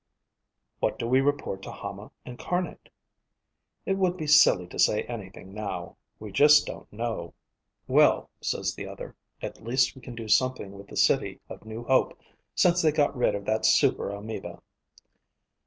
"_"What 0.79 0.97
do 0.97 1.07
we 1.07 1.21
report 1.21 1.61
to 1.61 1.71
Hama 1.71 2.09
Incarnate?" 2.25 2.89
"It 3.85 3.99
would 3.99 4.17
be 4.17 4.25
silly 4.25 4.65
to 4.69 4.79
say 4.79 5.03
anything 5.03 5.53
now. 5.53 5.95
We 6.17 6.31
just 6.31 6.65
don't 6.65 6.91
know." 6.91 7.35
_"Well," 7.89 8.31
says 8.41 8.73
the 8.73 8.87
other, 8.87 9.15
"at 9.43 9.63
least 9.63 9.95
we 9.95 10.01
can 10.01 10.15
do 10.15 10.27
something 10.27 10.71
with 10.71 10.87
the 10.87 10.97
City 10.97 11.39
of 11.49 11.65
New 11.65 11.83
Hope 11.83 12.19
since 12.55 12.81
they 12.81 12.91
got 12.91 13.15
rid 13.15 13.35
of 13.35 13.45
that 13.45 13.63
super 13.63 14.09
amoeba." 14.09 14.63